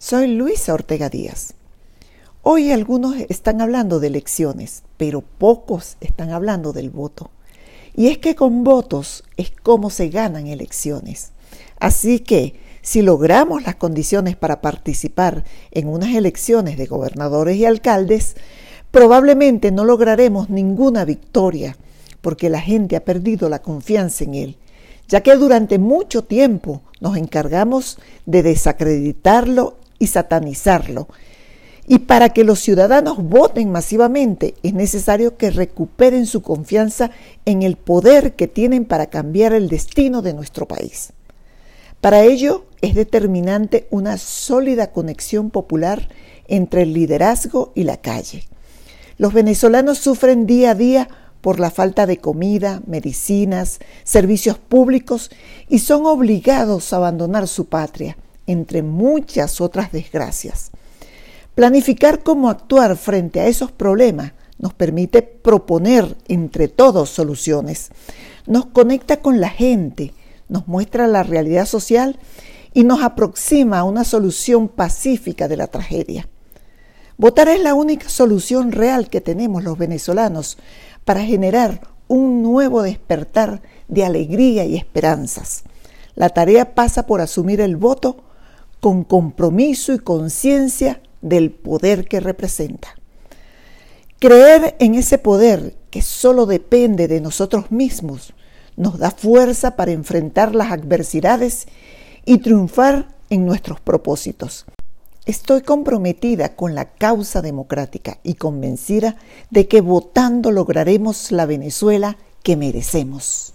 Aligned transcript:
Soy 0.00 0.28
Luisa 0.28 0.74
Ortega 0.74 1.08
Díaz. 1.08 1.54
Hoy 2.42 2.70
algunos 2.70 3.16
están 3.28 3.60
hablando 3.60 3.98
de 3.98 4.06
elecciones, 4.06 4.84
pero 4.96 5.22
pocos 5.22 5.96
están 6.00 6.30
hablando 6.30 6.72
del 6.72 6.88
voto. 6.88 7.32
Y 7.96 8.06
es 8.06 8.18
que 8.18 8.36
con 8.36 8.62
votos 8.62 9.24
es 9.36 9.50
como 9.50 9.90
se 9.90 10.08
ganan 10.08 10.46
elecciones. 10.46 11.32
Así 11.80 12.20
que 12.20 12.60
si 12.80 13.02
logramos 13.02 13.64
las 13.64 13.74
condiciones 13.74 14.36
para 14.36 14.60
participar 14.60 15.42
en 15.72 15.88
unas 15.88 16.14
elecciones 16.14 16.78
de 16.78 16.86
gobernadores 16.86 17.56
y 17.56 17.64
alcaldes, 17.64 18.36
probablemente 18.92 19.72
no 19.72 19.84
lograremos 19.84 20.48
ninguna 20.48 21.04
victoria, 21.04 21.76
porque 22.20 22.50
la 22.50 22.60
gente 22.60 22.94
ha 22.94 23.04
perdido 23.04 23.48
la 23.48 23.62
confianza 23.62 24.22
en 24.22 24.34
él 24.34 24.58
ya 25.08 25.22
que 25.22 25.34
durante 25.36 25.78
mucho 25.78 26.22
tiempo 26.22 26.82
nos 27.00 27.16
encargamos 27.16 27.98
de 28.26 28.42
desacreditarlo 28.42 29.76
y 29.98 30.08
satanizarlo. 30.08 31.08
Y 31.86 32.00
para 32.00 32.28
que 32.28 32.44
los 32.44 32.60
ciudadanos 32.60 33.16
voten 33.16 33.72
masivamente 33.72 34.54
es 34.62 34.74
necesario 34.74 35.38
que 35.38 35.50
recuperen 35.50 36.26
su 36.26 36.42
confianza 36.42 37.10
en 37.46 37.62
el 37.62 37.76
poder 37.76 38.34
que 38.34 38.46
tienen 38.46 38.84
para 38.84 39.06
cambiar 39.06 39.54
el 39.54 39.70
destino 39.70 40.20
de 40.20 40.34
nuestro 40.34 40.68
país. 40.68 41.14
Para 42.02 42.22
ello 42.22 42.66
es 42.82 42.94
determinante 42.94 43.88
una 43.90 44.18
sólida 44.18 44.92
conexión 44.92 45.48
popular 45.50 46.08
entre 46.46 46.82
el 46.82 46.92
liderazgo 46.92 47.72
y 47.74 47.84
la 47.84 47.96
calle. 47.96 48.44
Los 49.16 49.32
venezolanos 49.32 49.98
sufren 49.98 50.46
día 50.46 50.72
a 50.72 50.74
día 50.74 51.08
por 51.40 51.58
la 51.58 51.70
falta 51.70 52.04
de 52.04 52.18
comida, 52.18 52.82
medicinas, 52.86 53.78
servicios 54.04 54.58
públicos 54.58 55.30
y 55.68 55.78
son 55.78 56.04
obligados 56.04 56.92
a 56.92 56.96
abandonar 56.96 57.48
su 57.48 57.64
patria 57.64 58.18
entre 58.48 58.82
muchas 58.82 59.60
otras 59.60 59.92
desgracias. 59.92 60.72
Planificar 61.54 62.22
cómo 62.22 62.50
actuar 62.50 62.96
frente 62.96 63.40
a 63.40 63.46
esos 63.46 63.70
problemas 63.70 64.32
nos 64.58 64.74
permite 64.74 65.22
proponer 65.22 66.16
entre 66.26 66.66
todos 66.66 67.10
soluciones, 67.10 67.90
nos 68.46 68.66
conecta 68.66 69.18
con 69.18 69.40
la 69.40 69.50
gente, 69.50 70.12
nos 70.48 70.66
muestra 70.66 71.06
la 71.06 71.22
realidad 71.22 71.66
social 71.66 72.18
y 72.74 72.84
nos 72.84 73.02
aproxima 73.02 73.78
a 73.78 73.84
una 73.84 74.04
solución 74.04 74.68
pacífica 74.68 75.46
de 75.46 75.56
la 75.56 75.66
tragedia. 75.66 76.28
Votar 77.18 77.48
es 77.48 77.60
la 77.60 77.74
única 77.74 78.08
solución 78.08 78.72
real 78.72 79.08
que 79.08 79.20
tenemos 79.20 79.62
los 79.62 79.76
venezolanos 79.76 80.56
para 81.04 81.24
generar 81.24 81.80
un 82.06 82.42
nuevo 82.42 82.82
despertar 82.82 83.60
de 83.88 84.04
alegría 84.04 84.64
y 84.64 84.76
esperanzas. 84.76 85.64
La 86.14 86.30
tarea 86.30 86.74
pasa 86.74 87.06
por 87.06 87.20
asumir 87.20 87.60
el 87.60 87.76
voto 87.76 88.24
con 88.80 89.04
compromiso 89.04 89.92
y 89.92 89.98
conciencia 89.98 91.00
del 91.20 91.50
poder 91.50 92.06
que 92.06 92.20
representa. 92.20 92.88
Creer 94.18 94.76
en 94.78 94.94
ese 94.94 95.18
poder 95.18 95.76
que 95.90 96.02
solo 96.02 96.46
depende 96.46 97.08
de 97.08 97.20
nosotros 97.20 97.70
mismos 97.70 98.34
nos 98.76 98.98
da 98.98 99.10
fuerza 99.10 99.76
para 99.76 99.92
enfrentar 99.92 100.54
las 100.54 100.72
adversidades 100.72 101.66
y 102.24 102.38
triunfar 102.38 103.08
en 103.28 103.44
nuestros 103.44 103.80
propósitos. 103.80 104.66
Estoy 105.26 105.60
comprometida 105.60 106.56
con 106.56 106.74
la 106.74 106.86
causa 106.86 107.42
democrática 107.42 108.18
y 108.22 108.34
convencida 108.34 109.16
de 109.50 109.68
que 109.68 109.82
votando 109.82 110.52
lograremos 110.52 111.32
la 111.32 111.44
Venezuela 111.44 112.16
que 112.42 112.56
merecemos. 112.56 113.52